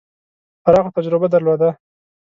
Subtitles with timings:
[0.63, 1.69] پراخه تجربه درلوده.